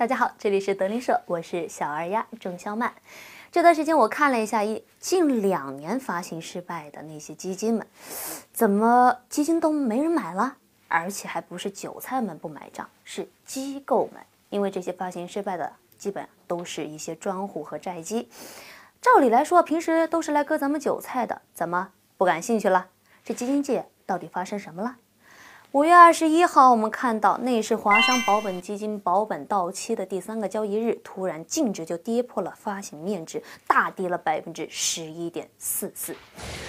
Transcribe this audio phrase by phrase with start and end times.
[0.00, 2.94] 大家好，这里是德林社，我是小二丫郑肖曼。
[3.52, 7.86] 这段时间我看了一下，一近两年发行失败的那些基金们，
[8.50, 10.56] 怎么基金都没人买了？
[10.88, 18.26] 而且还不是韭菜们不买账，是机构们，因为这些发行失败的基本都是一些专户和债基。
[19.02, 22.86] 照理来说，平时都是来割咱们韭菜的，怎么不感兴趣了？
[23.22, 24.96] 这基金界到底发生什么了？
[25.72, 36.12] 五月二十一号，我们看到内市华商保本基金保本到期的第三个交易日，突然净值就跌破了发行面值，大跌了百分之十一点四四。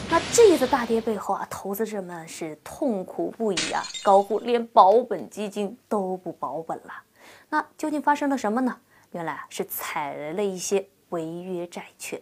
[0.08, 6.94] 那这次大跌背后啊，投资者们是痛苦不已啊，高呼连保本基金都不保本了。
[7.50, 8.78] 那究竟发生了什么呢？
[9.14, 12.20] 原来，是踩雷了一些违约债券。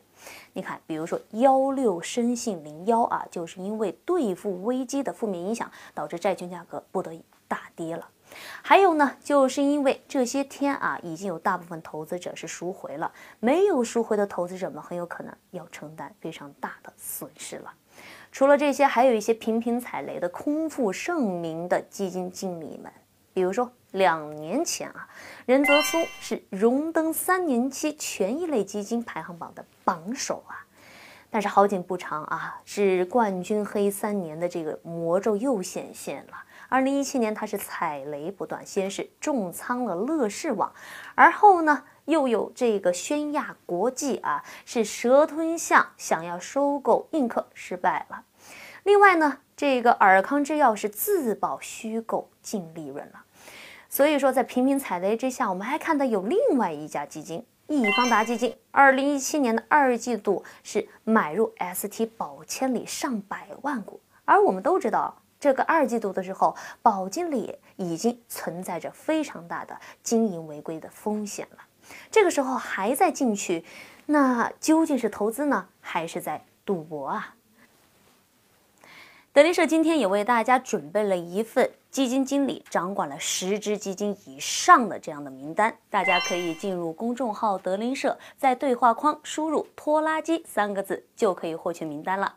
[0.53, 8.07] 你看，比如说幺六生信零幺啊，就是因为兑付危机的负面影响，导致债券价格不得已大跌了。
[8.61, 17.73] 还有呢，就是因为这些天啊，已经有大部分投资者是赎回了，没有赎回的投资者们很有可能要承担非常大的损失了。
[18.31, 22.91] 除了这些，还有一些频频踩雷的空腹盛名的基金经理们，
[23.33, 23.71] 比如说。
[23.91, 25.07] 两年前啊，
[25.45, 30.65] 任泽松是荣登三年期权益类基金排行榜的榜首啊。
[31.31, 36.43] 但是好景不长啊，是冠军黑三年的这个魔咒又显现了。
[36.69, 40.73] 二零一七年他是踩雷不断，先是重仓了乐视网，
[41.13, 48.23] 而后呢又有这个宣亚国际啊是蛇吞象想要收购映客失败了。
[48.83, 53.23] 另外呢，这个尔康制药是自曝虚构净利润了。
[53.91, 63.99] 所以说，在频频踩雷之下，我们还看到有另外一家基金——易方达基金，二零一七年的二季度是买入 ST 宝千里上百万股。
[64.25, 71.57] 而我们都知道，这个二季度的时候，宝经理已经存在着非常大的经营违规的风险了。
[72.11, 73.65] 这个时候还在进去，
[74.05, 77.33] 那究竟是投资呢，还是在赌博啊？
[79.31, 81.69] 德林社今天也为大家准备了一份。
[81.91, 92.35] 基金经理掌管了十只基金以上的这样的名单，大家可以进入公众号德林社，在对话框输入“拖拉机”三个字，就可以获取名单了。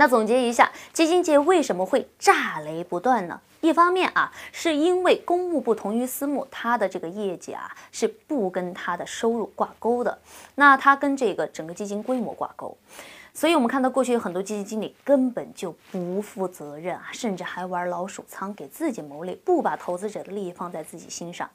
[0.00, 3.38] 那总结一下，基金界为什么会炸雷不断呢？
[3.60, 10.18] 一方面啊，是因为公募不同于私募，它的这个业绩啊是不跟它的收入挂钩的，
[10.54, 12.74] 那它跟这个整个基金规模挂钩。
[13.32, 21.48] 所以，我们看到过去有很多基金经理根本就不负责任啊，甚至还玩老鼠仓，给自己谋利，不把投资者的利益放在自己心上。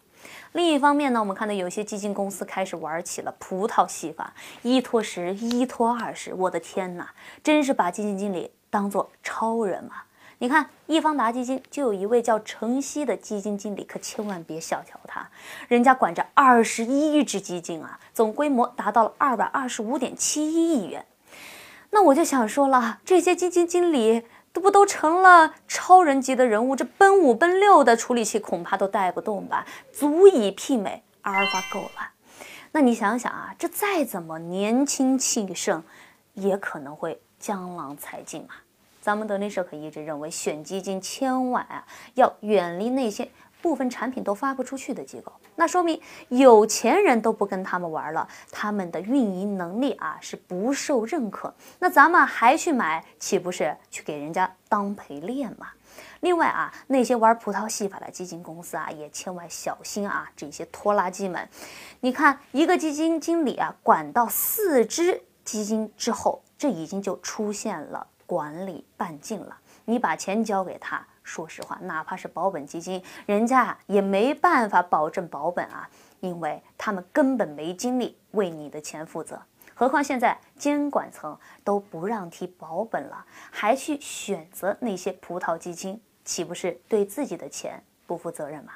[0.54, 4.34] 另一方面呢，我们看到有些基金公司开始玩起了葡萄戏法，
[4.64, 6.34] 一拖十，一拖二十。
[6.34, 10.04] 我的天哪，真是把基金经理当做超人嘛？
[10.40, 15.30] 你看，易方达基金就有一位叫程曦的基金经理，可千万别小瞧他，
[15.68, 21.06] 人家管着二十一只基金啊，总规模达到了二百二十五点七一亿元。
[21.92, 32.12] 那我就想说了，这些基金经理都不都成了超人级的人物，这奔五奔六的处理器恐怕都带不动吧，足以媲美阿尔法狗了。
[32.72, 35.82] 那你想想啊，这再怎么年轻气盛，
[36.34, 38.56] 也可能会江郎才尽嘛。
[39.06, 41.86] 咱们德林社可一直认为，选基金千万啊
[42.16, 43.30] 要远离那些。
[43.62, 46.00] 部分产品都发不出去的机构，那说明
[46.30, 51.52] 有钱人都不跟他们玩了，他们的运营能力啊是不受认可。
[51.80, 55.70] 那咱们还去买，岂不是去给人家当陪练嘛？
[56.20, 60.30] 另外啊，那些玩葡萄戏法的基金公司啊，也千万小心啊！
[60.36, 61.50] 这些拖拉机们，
[62.02, 69.58] 你看一个基金经理啊，管到四只基金之后，这已经就出现了管理半径了。
[69.86, 71.06] 你把钱交给他。
[71.24, 79.42] 说实话，哪怕是保本基金，人家也没办法保证保本啊，因为他们根本没精力为你的钱负责。
[79.74, 88.74] 何况现在监管层都不让提保本了，还去选择那些葡萄基金，岂不是对自己的钱不负责任吗？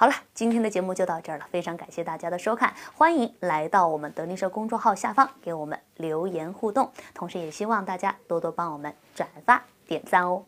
[0.00, 10.42] 好了，今天的节目就到这儿了，非常感谢大家的收看，欢迎来到我们德林社公众号下方给我们留言互动，同时也希望大家多多帮我们转发点赞哦。